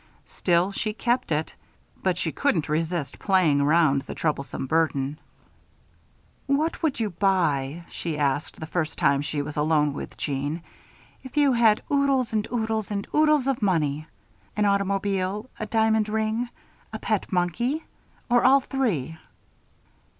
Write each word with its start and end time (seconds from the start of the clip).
Still, 0.25 0.71
she 0.71 0.93
kept 0.93 1.31
it; 1.31 1.53
but 2.01 2.17
she 2.17 2.31
couldn't 2.31 2.67
resist 2.67 3.19
playing 3.19 3.61
around 3.61 4.01
the 4.01 4.15
troublesome 4.15 4.65
burden. 4.65 5.19
"What 6.47 6.81
would 6.81 6.99
you 6.99 7.11
buy," 7.11 7.85
she 7.87 8.17
asked, 8.17 8.59
the 8.59 8.65
first 8.65 8.97
time 8.97 9.21
she 9.21 9.43
was 9.43 9.57
alone 9.57 9.93
with 9.93 10.17
Jeanne, 10.17 10.63
"if 11.21 11.37
you 11.37 11.53
had 11.53 11.83
oodles 11.91 12.33
and 12.33 12.47
oodles 12.51 12.89
and 12.89 13.05
oodles 13.13 13.45
of 13.45 13.61
money? 13.61 14.07
An 14.57 14.65
automobile? 14.65 15.51
A 15.59 15.67
diamond 15.67 16.09
ring? 16.09 16.49
A 16.91 16.97
pet 16.97 17.31
monkey? 17.31 17.83
Or 18.27 18.43
all 18.43 18.61
three?" 18.61 19.19